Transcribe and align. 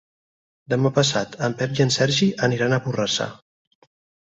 Demà 0.75 0.91
passat 0.95 1.37
en 1.49 1.57
Pep 1.61 1.77
i 1.79 1.85
en 1.87 1.95
Sergi 1.99 2.33
aniran 2.51 2.75
a 2.75 2.85
Borrassà. 2.89 3.33